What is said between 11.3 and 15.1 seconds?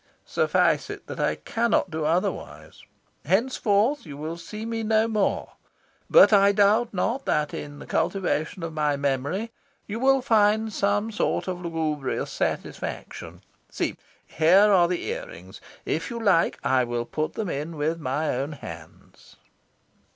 of lugubrious satisfaction. See! here are the